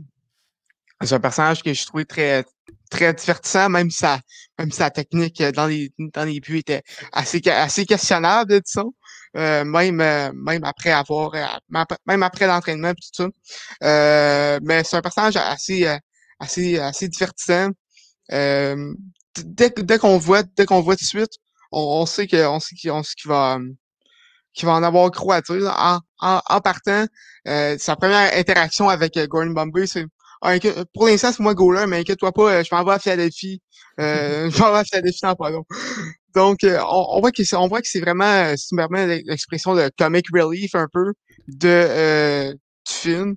[1.01, 2.45] c'est un personnage que je trouvais très
[2.91, 4.19] très divertissant, même sa
[4.59, 8.93] même sa technique dans les dans les buts était assez assez questionnable, disons.
[9.37, 11.33] Euh, même même après avoir
[12.05, 13.27] même après l'entraînement tout ça.
[13.83, 15.87] Euh, mais c'est un personnage assez
[16.39, 17.69] assez assez divertissant.
[18.31, 18.93] Euh,
[19.35, 21.33] dès dès qu'on voit dès qu'on voit tout de suite,
[21.71, 22.91] on, sait que on sait qu'il
[23.29, 23.59] va
[24.53, 26.01] qui va en avoir gros à dire.
[26.21, 27.05] En, en, partant,
[27.47, 30.05] euh, sa première interaction avec euh, Gordon Bombay, c'est
[30.43, 30.55] ah,
[30.93, 33.61] pour l'instant, c'est moi goaler, mais inquiète-toi pas, euh, je m'en vais à Philadelphie.
[33.99, 35.65] Euh, je m'en vais à Philadelphie dans pas long.
[36.33, 39.91] Donc, on, on, voit que c'est, on voit que c'est vraiment, c'est vraiment l'expression de
[39.97, 41.13] comic relief un peu
[41.47, 43.35] de du film.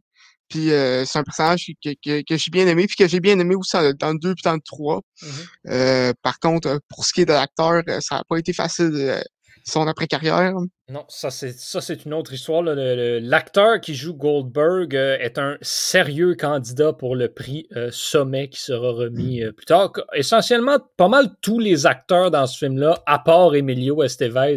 [0.49, 3.39] Puis euh, c'est un personnage que, que, que j'ai bien aimé, puis que j'ai bien
[3.39, 5.01] aimé aussi dans le 2 puis dans le 3.
[5.23, 6.15] Mm-hmm.
[6.23, 9.23] par contre, pour ce qui est de l'acteur, ça n'a pas été facile
[9.65, 10.55] son après-carrière.
[10.89, 12.63] Non, ça c'est une autre histoire.
[12.63, 18.61] L'acteur qui joue Goldberg euh, est un sérieux candidat pour le prix euh, Sommet qui
[18.61, 19.93] sera remis euh, plus tard.
[20.13, 24.57] Essentiellement, pas mal tous les acteurs dans ce film-là, à part Emilio Estevez,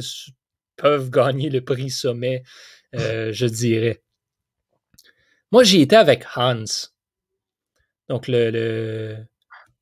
[0.76, 2.44] peuvent gagner le prix Sommet,
[2.94, 4.04] je dirais.
[5.52, 6.66] Moi, j'y étais avec Hans.
[8.10, 9.18] Donc, le, le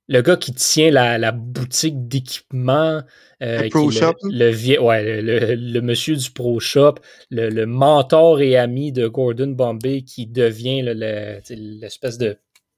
[0.09, 3.01] gars qui tient la, boutique d'équipement.
[3.41, 4.13] Euh, le Pro Shop.
[4.23, 6.95] Le, ouais, le, monsieur du Pro Shop,
[7.31, 12.37] le, mentor et ami de Gordon Bombay qui devient l'espèce de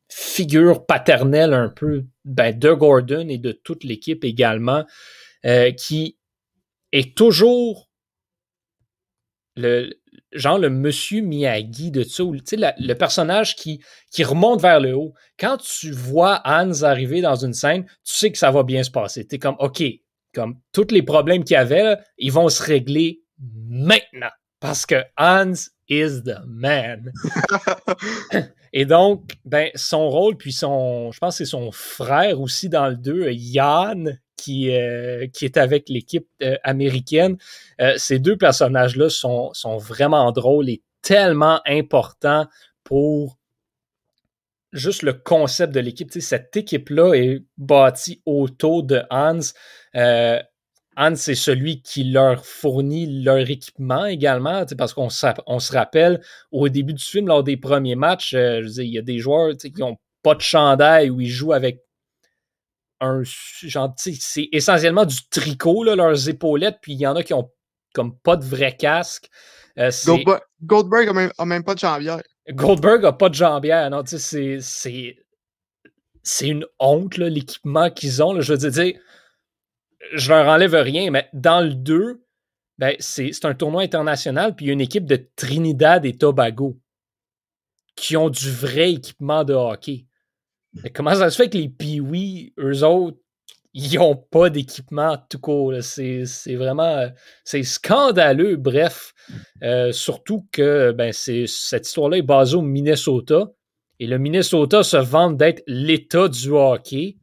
[0.10, 4.86] figure paternelle un peu ben, de Gordon et de toute l'équipe également,
[5.46, 6.18] euh, qui
[6.94, 7.90] est toujours
[9.58, 9.90] le,
[10.32, 15.14] genre le monsieur Miyagi de ça, sais le personnage qui, qui remonte vers le haut.
[15.40, 18.92] Quand tu vois Hans arriver dans une scène, tu sais que ça va bien se
[18.92, 19.26] passer.
[19.26, 19.84] Tu es comme, OK,
[20.34, 24.32] comme tous les problèmes qu'il y avait, ils vont se régler maintenant.
[24.60, 25.54] Parce que Hans
[25.88, 27.12] is the man.
[28.74, 32.88] Et donc, ben, son rôle, puis son, je pense que c'est son frère aussi dans
[32.88, 37.38] le 2, Yann, qui, euh, qui est avec l'équipe euh, américaine.
[37.82, 42.48] Euh, ces deux personnages-là sont, sont vraiment drôles et tellement importants
[42.84, 43.38] pour
[44.72, 46.12] juste le concept de l'équipe.
[46.12, 49.40] cette équipe-là est bâtie autour de Hans.
[51.00, 55.10] Hans, c'est celui qui leur fournit leur équipement également, parce qu'on
[55.46, 56.22] on se rappelle,
[56.52, 59.98] au début du film, lors des premiers matchs, il y a des joueurs qui n'ont
[60.24, 61.87] pas de chandail ou ils jouent avec
[63.00, 67.34] un genre, c'est essentiellement du tricot, là, leurs épaulettes, puis il y en a qui
[67.34, 67.52] ont
[67.94, 69.30] comme pas de vrai casque.
[69.78, 69.92] Euh,
[70.64, 72.22] Goldberg, a même, pas de jambière.
[72.50, 75.16] Goldberg a pas de jambière, non, c'est, c'est,
[76.42, 78.40] une honte, l'équipement qu'ils ont.
[78.42, 79.00] je veux dire,
[80.14, 82.24] je leur enlève rien, mais dans le 2,
[82.80, 86.18] ben, c'est, c'est un tournoi international, puis il y a une équipe de Trinidad et
[86.18, 86.80] Tobago
[87.96, 90.07] qui ont du vrai équipement de hockey
[90.94, 93.18] comment ça se fait que les Pee-Wee, eux autres,
[93.74, 95.74] ils n'ont pas d'équipement tout court?
[95.82, 97.10] C'est vraiment
[97.44, 99.14] c'est scandaleux, bref.
[99.64, 103.52] Euh, surtout que ben, cette histoire-là est basée au Minnesota.
[104.00, 107.18] Et le Minnesota se vante d'être l'État du hockey.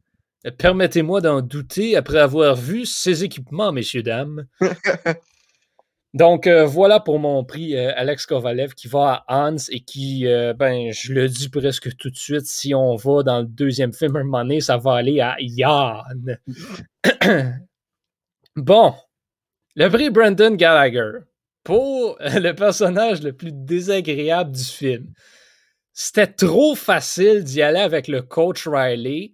[0.57, 4.45] Permettez-moi d'en douter après avoir vu ces équipements, messieurs, dames.
[6.15, 10.25] Donc euh, voilà pour mon prix euh, Alex Kovalev qui va à Hans et qui,
[10.27, 13.91] euh, ben, je le dis presque tout de suite, si on va dans le deuxième
[13.91, 16.39] film un ça va aller à Yann.
[18.55, 18.93] bon,
[19.75, 21.19] le prix Brandon Gallagher
[21.65, 25.11] pour le personnage le plus désagréable du film.
[25.91, 29.33] C'était trop facile d'y aller avec le coach Riley,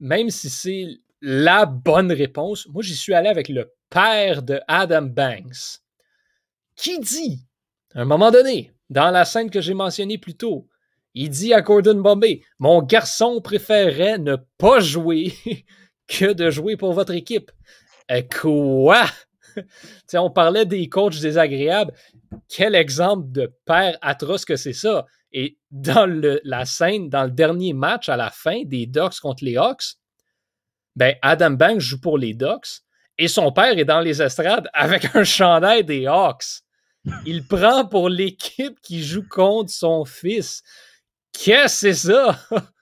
[0.00, 0.86] même si c'est
[1.20, 2.66] la bonne réponse.
[2.68, 5.83] Moi, j'y suis allé avec le père de Adam Banks
[6.76, 7.46] qui dit,
[7.94, 10.68] à un moment donné, dans la scène que j'ai mentionnée plus tôt,
[11.14, 15.32] il dit à Gordon Bombay Mon garçon préférerait ne pas jouer
[16.08, 17.52] que de jouer pour votre équipe.
[18.10, 19.06] Euh, quoi?
[20.14, 21.92] On parlait des coachs désagréables.
[22.48, 25.06] Quel exemple de père atroce que c'est ça.
[25.32, 26.08] Et dans
[26.44, 29.96] la scène, dans le dernier match à la fin des Ducks contre les Hawks,
[30.96, 32.82] ben Adam Banks joue pour les Ducks
[33.18, 36.63] et son père est dans les estrades avec un chandail des Hawks
[37.26, 40.62] il prend pour l'équipe qui joue contre son fils.
[41.32, 42.38] Qu'est-ce que c'est ça?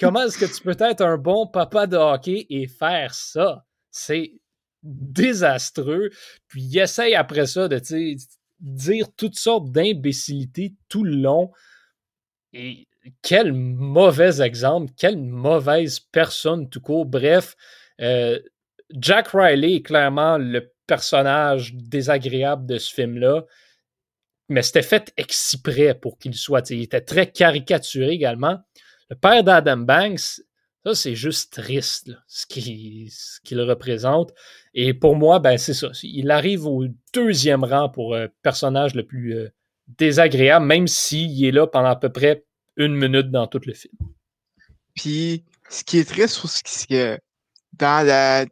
[0.00, 3.64] Comment est-ce que tu peux être un bon papa de hockey et faire ça?
[3.90, 4.32] C'est
[4.82, 6.10] désastreux.
[6.48, 7.80] Puis il essaye après ça de
[8.60, 11.50] dire toutes sortes d'imbécilités tout le long.
[12.52, 12.86] Et
[13.22, 17.06] quel mauvais exemple, quelle mauvaise personne tout court.
[17.06, 17.56] Bref,
[18.00, 18.38] euh,
[18.90, 23.44] Jack Riley est clairement le personnage désagréable de ce film-là.
[24.48, 26.70] Mais c'était fait exprès pour qu'il soit.
[26.70, 28.58] Il était très caricaturé également.
[29.10, 30.40] Le père d'Adam Banks,
[30.84, 34.32] ça, c'est juste triste, ce qu'il représente.
[34.72, 35.88] Et pour moi, ben, c'est ça.
[36.04, 39.48] Il arrive au deuxième rang pour euh, personnage le plus euh,
[39.98, 42.44] désagréable, même s'il est là pendant à peu près
[42.76, 43.94] une minute dans tout le film.
[44.94, 47.18] Puis, ce qui est triste, c'est que
[47.72, 48.46] dans la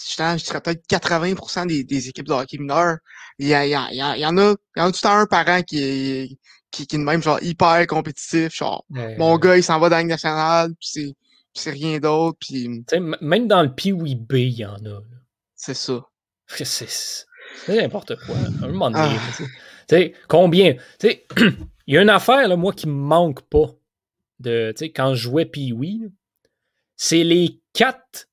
[0.00, 2.98] je dirais peut-être 80% des, des, équipes de hockey mineur,
[3.38, 4.98] il y, a, il, y a, il y, en a, il y en a tout
[5.02, 6.38] le temps un parent qui est,
[6.70, 10.04] qui, qui est même genre hyper compétitif, genre mon gars il s'en va dans la
[10.04, 11.14] nationale, puis
[11.54, 12.84] c'est rien d'autre, puis
[13.20, 15.00] même dans le Pee-Wee B, il y en a.
[15.54, 16.04] C'est ça.
[16.46, 18.36] C'est n'importe quoi.
[18.62, 19.18] Un moment donné,
[19.92, 20.18] ah.
[20.28, 20.76] combien,
[21.88, 23.74] Il y a une affaire, là, moi, qui me manque pas
[24.40, 26.12] de, quand je jouais Pee-Wee.
[26.96, 28.28] C'est les quatre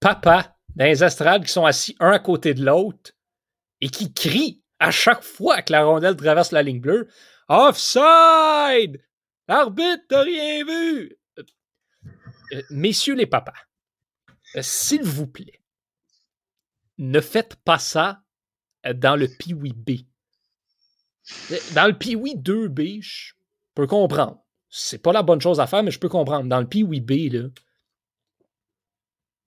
[0.00, 3.12] papas dans les astrales qui sont assis un à côté de l'autre
[3.80, 7.08] et qui crient à chaque fois que la rondelle traverse la ligne bleue
[7.48, 9.00] Offside
[9.46, 11.16] L'arbitre, t'as rien vu
[12.52, 13.52] euh, Messieurs les papas,
[14.56, 15.60] euh, s'il vous plaît,
[16.98, 18.22] ne faites pas ça
[18.86, 19.90] euh, dans le Piwi B.
[21.74, 23.32] Dans le Piwi 2B, je
[23.74, 24.42] peux comprendre.
[24.68, 26.48] C'est pas la bonne chose à faire, mais je peux comprendre.
[26.48, 27.48] Dans le Piwi B, là,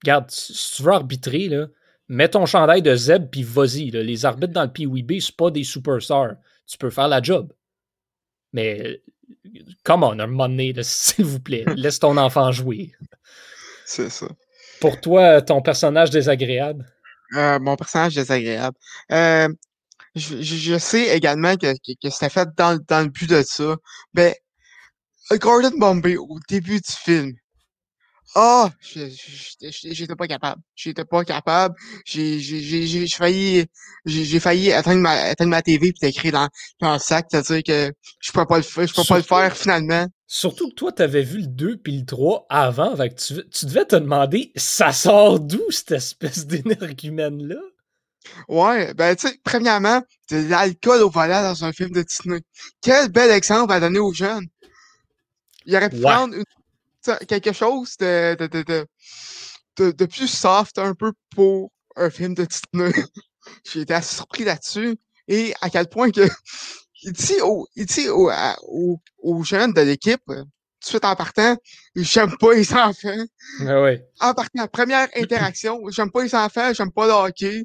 [0.02, 1.66] regarde, si tu veux arbitrer, là,
[2.08, 3.90] mets ton chandail de Zeb puis vas-y.
[3.90, 6.36] Les arbitres dans le Piwi B, c'est pas des superstars.
[6.66, 7.52] Tu peux faire la job.
[8.52, 9.02] Mais,
[9.84, 12.92] come on, un moment donné, s'il vous plaît, laisse ton enfant jouer.
[13.84, 14.26] C'est ça.
[14.80, 16.86] Pour toi, ton personnage désagréable?
[17.34, 18.76] Euh, mon personnage désagréable.
[19.12, 19.48] Euh,
[20.14, 23.76] je, sais également que, que, c'était fait dans, dans, le but de ça.
[24.14, 24.34] Ben,
[25.32, 27.34] Gordon Bombay, au début du film,
[28.34, 28.70] ah,
[29.62, 30.60] j'étais pas capable.
[30.74, 31.74] J'étais pas capable.
[32.04, 33.66] J'ai j'ai failli
[34.04, 36.48] j'ai failli atteindre ma atteindre ma TV puis t'écrit dans,
[36.80, 39.56] dans le sac, c'est-à-dire que je peux pas le faire, je peux pas le faire
[39.56, 40.06] finalement.
[40.26, 43.86] Surtout que toi, t'avais vu le 2 puis le 3 avant, fait tu, tu devais
[43.86, 47.56] te demander ça sort d'où cette espèce d'énergumène-là?
[48.48, 52.40] Ouais, ben tu sais, premièrement, de l'alcool au volant dans un film de Disney.
[52.82, 54.46] Quel bel exemple à donner aux jeunes.
[55.64, 56.44] Il aurait pu prendre une
[57.26, 58.86] quelque chose de, de, de,
[59.76, 62.92] de, de plus soft un peu pour un film de Disney.
[63.64, 64.96] J'ai été assez surpris là-dessus.
[65.26, 66.28] Et à quel point que
[67.02, 68.30] il dit aux, il dit aux,
[69.18, 70.44] aux, jeunes de l'équipe, tout de
[70.84, 71.56] suite en partant,
[71.94, 73.24] j'aime pas les enfants.
[73.66, 74.06] Ah ouais.
[74.20, 77.64] En partant, première interaction, j'aime pas les enfants, j'aime pas le hockey.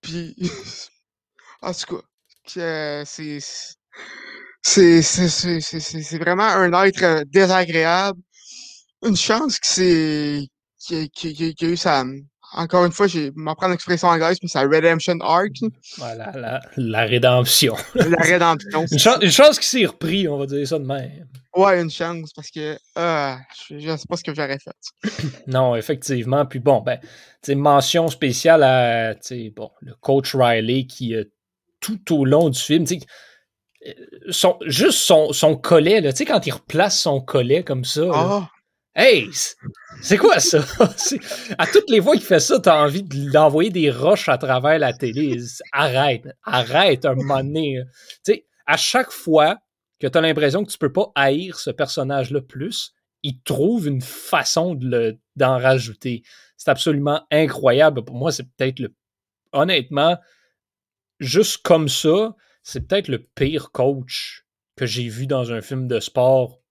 [0.00, 0.36] Puis,
[1.62, 1.96] en tout
[2.46, 3.40] cas, c'est,
[4.62, 8.20] c'est, c'est, c'est vraiment un être désagréable
[9.06, 12.04] une chance que c'est qu'il y, a eu ça.
[12.52, 15.52] Encore une fois, je m'apprends l'expression anglaise, mais c'est la Redemption Arc.
[15.98, 17.74] Voilà, la, la rédemption.
[17.94, 18.86] la rédemption.
[18.90, 21.26] une, chance, une chance qu'il s'est repris, on va dire ça de même.
[21.56, 23.34] Ouais, une chance, parce que euh,
[23.68, 25.20] je ne sais pas ce que j'aurais fait.
[25.46, 26.46] non, effectivement.
[26.46, 27.00] Puis bon, ben,
[27.56, 29.14] mention spéciale à
[29.54, 31.14] bon, le coach Riley qui,
[31.80, 32.84] tout au long du film,
[33.86, 33.92] euh,
[34.30, 38.08] son, juste son, son collet, là, quand il replace son collet comme ça.
[38.12, 38.50] Ah!
[38.98, 39.28] Hey,
[40.00, 40.64] c'est quoi ça?
[41.58, 44.94] à toutes les fois qu'il fait ça, t'as envie d'envoyer des roches à travers la
[44.94, 45.36] télé.
[45.70, 47.82] Arrête, arrête un moment donné.
[48.24, 49.58] Tu sais, à chaque fois
[50.00, 54.74] que t'as l'impression que tu peux pas haïr ce personnage-là plus, il trouve une façon
[54.74, 56.22] de d'en rajouter.
[56.56, 58.02] C'est absolument incroyable.
[58.02, 58.94] Pour moi, c'est peut-être le.
[59.52, 60.16] Honnêtement,
[61.20, 66.00] juste comme ça, c'est peut-être le pire coach que j'ai vu dans un film de
[66.00, 66.62] sport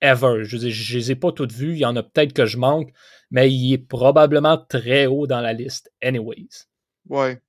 [0.00, 0.44] ever.
[0.44, 1.74] Je je les ai pas toutes vues.
[1.74, 2.92] Il y en a peut-être que je manque,
[3.30, 6.66] mais il est probablement très haut dans la liste, anyways.
[7.08, 7.40] Ouais.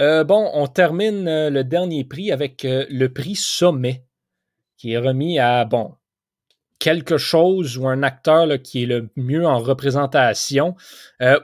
[0.00, 4.04] Euh, bon, on termine euh, le dernier prix avec euh, le prix Sommet,
[4.76, 5.94] qui est remis à, bon,
[6.80, 10.74] quelque chose ou un acteur qui est le mieux en représentation.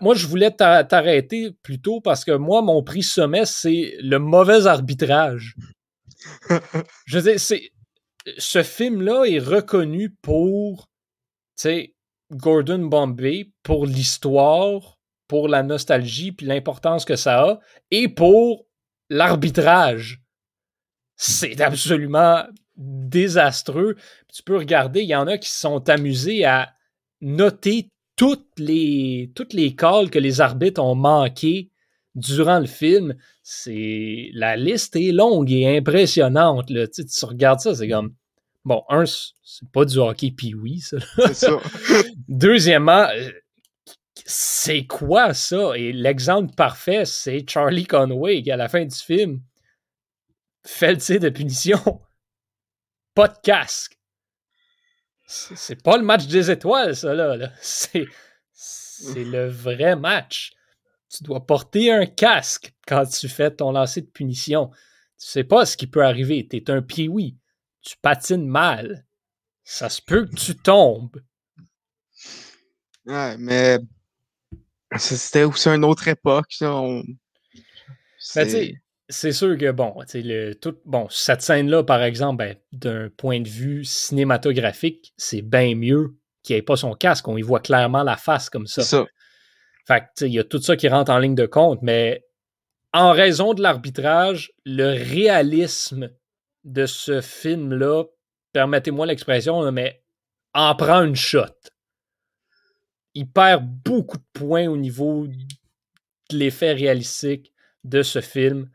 [0.00, 5.54] moi, je voulais t'arrêter plutôt parce que moi, mon prix Sommet, c'est le mauvais arbitrage.
[7.06, 7.70] je veux dire, c'est
[8.38, 10.88] ce film-là est reconnu pour,
[12.32, 18.66] Gordon Bombay, pour l'histoire, pour la nostalgie, puis l'importance que ça a, et pour
[19.08, 20.22] l'arbitrage.
[21.16, 22.44] C'est absolument
[22.76, 23.96] désastreux.
[24.32, 26.72] Tu peux regarder, il y en a qui se sont amusés à
[27.20, 31.70] noter toutes les, toutes les calls que les arbitres ont manquées
[32.14, 33.14] durant le film.
[33.42, 36.70] C'est la liste est longue et impressionnante.
[36.70, 36.86] Là.
[36.86, 38.14] Tu, tu regardes ça, c'est comme
[38.64, 40.98] Bon, un, c'est pas du hockey puis oui, ça.
[41.16, 41.58] C'est ça.
[42.28, 43.30] Deuxièmement, euh,
[44.26, 45.72] c'est quoi ça?
[45.76, 49.40] Et l'exemple parfait, c'est Charlie Conway qui, à la fin du film,
[50.66, 51.78] fait le tir de punition.
[53.14, 53.98] Pas de casque.
[55.26, 57.52] C'est pas le match des étoiles, ça, là.
[57.60, 58.06] C'est,
[58.52, 60.52] c'est le vrai match.
[61.10, 64.70] Tu dois porter un casque quand tu fais ton lancer de punition.
[65.18, 66.46] Tu sais pas ce qui peut arriver.
[66.46, 67.36] T'es un pioui
[67.82, 69.04] tu patines mal,
[69.64, 71.20] ça se peut que tu tombes.
[73.06, 73.78] Ouais, mais
[74.96, 76.54] c'était aussi une autre époque.
[79.12, 83.48] C'est sûr que, bon, le, tout, bon cette scène-là, par exemple, ben, d'un point de
[83.48, 87.26] vue cinématographique, c'est bien mieux qu'il ait pas son casque.
[87.26, 88.82] On y voit clairement la face comme ça.
[88.82, 89.06] ça.
[89.86, 92.24] Fait il y a tout ça qui rentre en ligne de compte, mais
[92.92, 96.10] en raison de l'arbitrage, le réalisme
[96.64, 98.04] de ce film-là,
[98.52, 100.02] permettez-moi l'expression, mais
[100.54, 101.46] en prend une shot.
[103.14, 107.52] Il perd beaucoup de points au niveau de l'effet réalistique
[107.84, 108.70] de ce film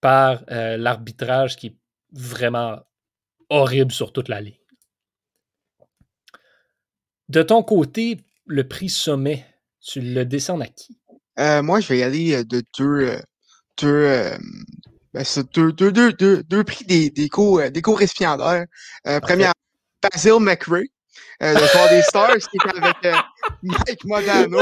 [0.00, 1.76] par euh, l'arbitrage qui est
[2.12, 2.80] vraiment
[3.48, 4.58] horrible sur toute la ligne.
[7.28, 9.44] De ton côté, le prix sommet,
[9.86, 10.98] tu le descends à qui?
[11.38, 13.18] Euh, moi, je vais y aller euh, de deux,
[13.78, 14.30] deux,
[15.14, 15.24] ben,
[15.54, 19.52] deux, deux, deux, deux, deux, prix des, des co, des première,
[20.02, 20.86] Basil McRae,
[21.40, 23.24] le soir des Stars, qui est avec
[23.62, 24.60] Mike Modano.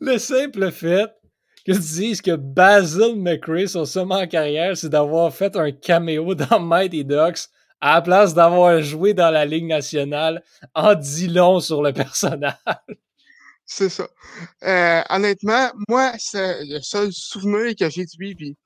[0.00, 1.10] le simple fait
[1.66, 6.34] que tu dises que Basil McRae, son sommet en carrière, c'est d'avoir fait un caméo
[6.34, 7.48] dans Mighty Ducks
[7.82, 10.42] à la place d'avoir joué dans la Ligue nationale
[10.74, 12.54] en dit long sur le personnage.
[13.66, 14.08] C'est ça.
[14.62, 18.56] Euh, honnêtement, moi, c'est le seul souvenir que j'ai de lui, puis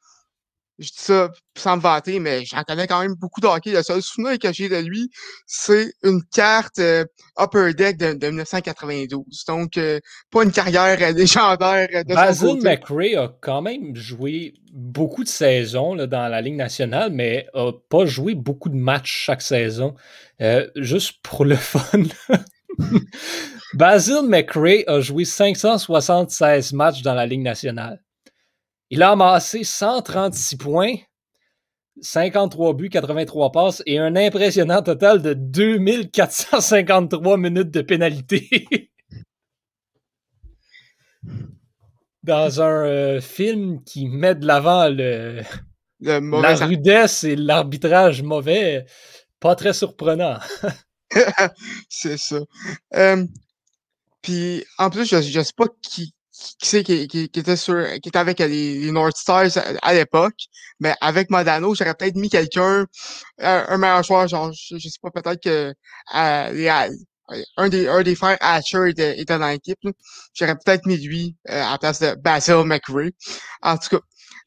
[0.79, 3.72] je dis ça sans me vanter, mais j'en connais quand même beaucoup de hockey.
[3.72, 5.11] Le seul souvenir que j'ai de lui,
[5.47, 7.05] c'est une carte euh,
[7.39, 9.45] Upper Deck de, 1992.
[9.49, 10.01] Donc, euh,
[10.31, 15.29] pas une carrière euh, légendaire de Basil son McRae a quand même joué beaucoup de
[15.29, 19.95] saisons là, dans la Ligue nationale, mais a pas joué beaucoup de matchs chaque saison.
[20.77, 22.03] juste pour le fun.
[23.72, 28.03] Basil McRae a joué 576 matchs dans la Ligue nationale.
[28.91, 30.95] Il a amassé 136 points,
[32.01, 38.68] 53 buts, 83 passes et un impressionnant total de 2453 minutes de pénalité.
[42.22, 45.43] Dans un euh, film qui met de l'avant le,
[46.01, 48.84] la rudesse et l'arbitrage mauvais,
[49.41, 50.39] pas très surprenant.
[51.89, 52.41] C'est ça.
[52.95, 53.24] Euh,
[54.22, 56.14] puis en plus, je, je sais pas qui,
[56.59, 60.34] qui c'est qui, qui, était sur qui était avec les, North Stars à, l'époque.
[60.80, 62.87] Mais avec Modano j'aurais peut-être mis quelqu'un
[63.39, 65.74] un, meilleur joueur genre je, sais pas peut-être que
[66.12, 69.78] un des un des frères Hatcher était, était dans l'équipe
[70.34, 73.11] j'aurais peut-être mis lui euh, à la place de Basil McRae.
[73.62, 74.01] En tout cas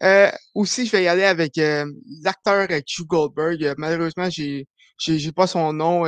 [0.04, 1.86] euh, aussi je vais y aller avec euh,
[2.24, 3.74] l'acteur Q Goldberg.
[3.78, 4.68] Malheureusement j'ai
[5.00, 6.06] j'ai pas son nom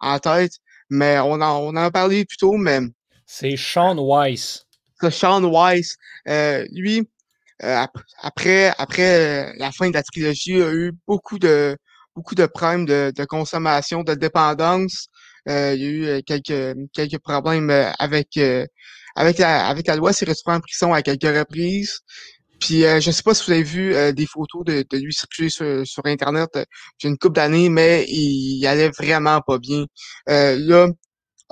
[0.00, 0.52] en tête
[0.88, 2.80] mais on en on en a parlé plus tôt mais
[3.26, 4.66] c'est Sean Weiss
[5.08, 5.96] Sean Weiss,
[6.28, 7.08] euh, lui,
[7.62, 7.84] euh,
[8.22, 11.76] après, après euh, la fin de la trilogie, il a eu beaucoup de
[12.16, 15.08] beaucoup de problèmes de, consommation, de dépendance.
[15.46, 18.38] il y a eu quelques quelques problèmes avec
[19.16, 22.00] avec la avec la loi, s'est retrouvé en prison à quelques reprises.
[22.60, 25.86] Puis je ne sais pas si vous avez vu des photos de, lui circuler sur,
[25.86, 26.50] sur Internet
[26.98, 29.86] j'ai une couple d'années, mais il, il, allait vraiment pas bien.
[30.26, 30.88] là,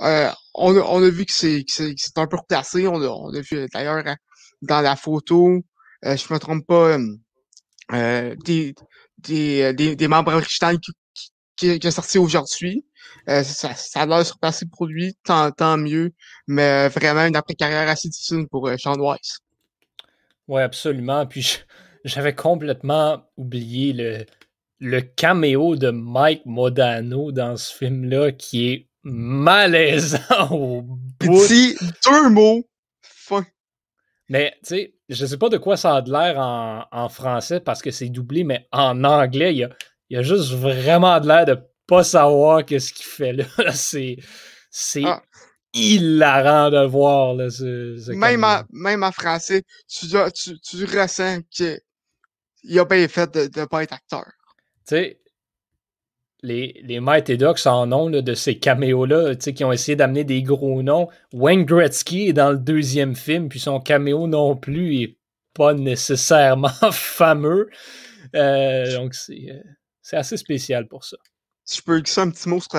[0.01, 0.29] euh,
[0.59, 2.87] on, a, vu que c'est un peu replacé.
[2.87, 4.17] On a, vu d'ailleurs hein,
[4.61, 5.61] dans la photo,
[6.05, 6.97] euh, je me trompe pas,
[7.93, 10.91] euh, des, membres originaux qui,
[11.55, 12.85] qui, qui, sorti aujourd'hui.
[13.27, 16.11] ça, a l'air surpassé pour lui, tant, tant mieux.
[16.47, 19.39] Mais vraiment une après-carrière assez difficile pour Sean Weiss.
[20.47, 21.25] Oui, absolument.
[21.25, 21.59] Puis
[22.03, 24.25] j'avais complètement oublié le,
[24.79, 30.19] le caméo de Mike Modano dans ce film-là qui est malaisant
[30.51, 30.97] au bout.
[31.19, 31.75] Petit
[32.05, 32.63] deux mots.
[33.01, 33.45] Fin.
[34.29, 37.81] Mais, tu sais, je sais pas de quoi ça a de l'air en, français parce
[37.81, 39.69] que c'est doublé, mais en anglais, il
[40.09, 43.45] y a, juste vraiment de l'air de pas savoir qu'est-ce qu'il fait là.
[43.73, 44.17] c'est
[44.69, 45.23] c'est ah.
[45.73, 47.33] hilarant de voir.
[47.33, 53.33] Là, ce, même, en, même en français, tu, tu, tu ressens qu'il a bien fait
[53.33, 54.25] de ne pas être acteur.
[54.87, 55.21] Tu sais,
[56.41, 60.81] les, les Mighty Ducks en ont de ces caméos-là, qui ont essayé d'amener des gros
[60.81, 61.09] noms.
[61.33, 65.17] Wayne Gretzky est dans le deuxième film, puis son caméo non plus est
[65.53, 67.69] pas nécessairement fameux.
[68.35, 69.59] Euh, donc euh,
[70.01, 71.17] c'est assez spécial pour ça.
[71.65, 72.71] Si je peux dire un petit mot sur,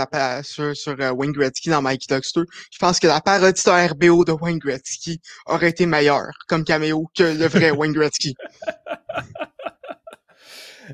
[0.42, 3.90] sur, sur euh, Wayne Gretzky dans Mighty Ducks 2, je pense que la parodie de
[3.92, 8.34] RBO de Wayne Gretzky aurait été meilleure comme caméo que le vrai Wayne Gretzky.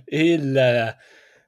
[0.09, 0.95] Et là,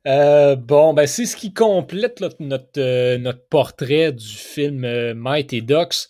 [0.09, 5.63] euh, bon, ben c'est ce qui complète notre, euh, notre portrait du film euh, Mighty
[5.63, 6.09] Ducks.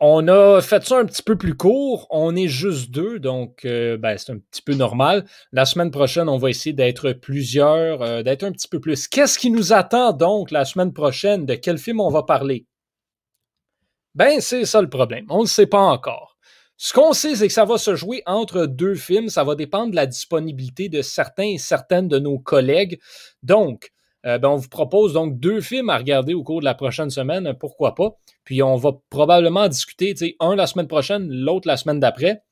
[0.00, 2.06] On a fait ça un petit peu plus court.
[2.10, 5.24] On est juste deux, donc ben, c'est un petit peu normal.
[5.52, 9.08] La semaine prochaine, on va essayer d'être plusieurs, d'être un petit peu plus.
[9.08, 11.46] Qu'est-ce qui nous attend donc la semaine prochaine?
[11.46, 12.66] De quel film on va parler?
[14.14, 15.24] Ben, c'est ça le problème.
[15.30, 16.35] On ne sait pas encore.
[16.78, 19.28] Ce qu'on sait, c'est que ça va se jouer entre deux films.
[19.30, 23.00] Ça va dépendre de la disponibilité de certains et certaines de nos collègues.
[23.42, 23.92] Donc,
[24.26, 27.08] euh, ben, on vous propose donc deux films à regarder au cours de la prochaine
[27.08, 27.54] semaine.
[27.58, 28.16] Pourquoi pas?
[28.44, 32.42] Puis on va probablement discuter, un la semaine prochaine, l'autre la semaine d'après.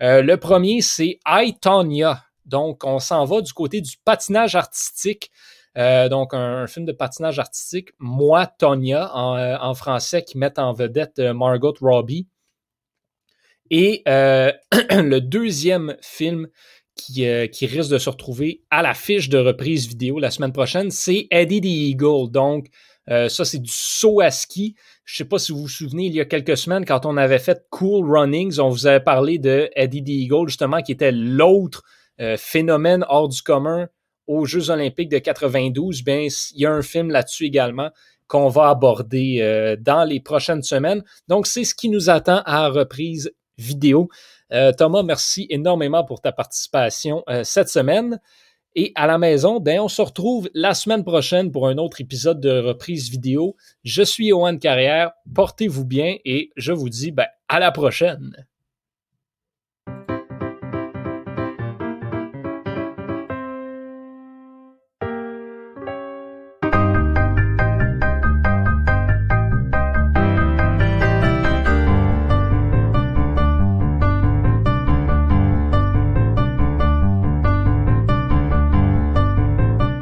[0.00, 2.24] le premier, c'est I, Tonya.
[2.46, 5.30] Donc, on s'en va du côté du patinage artistique.
[5.76, 11.74] donc, un, film de patinage artistique, Moi, Tonya, en, français, qui met en vedette Margot
[11.80, 12.26] Robbie.
[13.70, 16.48] Et le deuxième film
[17.18, 20.90] euh, qui, risque de se retrouver à la fiche de reprise vidéo la semaine prochaine,
[20.90, 22.30] c'est Eddie the Eagle.
[22.30, 22.68] Donc,
[23.08, 24.74] euh, ça, c'est du saut à ski.
[25.04, 27.16] Je ne sais pas si vous vous souvenez, il y a quelques semaines, quand on
[27.16, 31.12] avait fait Cool Runnings, on vous avait parlé de Eddie the Eagle, justement, qui était
[31.12, 31.82] l'autre
[32.20, 33.88] euh, phénomène hors du commun
[34.26, 36.04] aux Jeux olympiques de 92.
[36.04, 37.90] Bien, il y a un film là-dessus également
[38.28, 41.02] qu'on va aborder dans les prochaines semaines.
[41.26, 44.08] Donc, c'est ce qui nous attend à reprise vidéo.
[44.52, 48.20] Euh, Thomas, merci énormément pour ta participation euh, cette semaine.
[48.76, 52.40] Et à la maison, ben, on se retrouve la semaine prochaine pour un autre épisode
[52.40, 53.56] de reprise vidéo.
[53.82, 58.46] Je suis Owen Carrière, portez-vous bien et je vous dis ben, à la prochaine.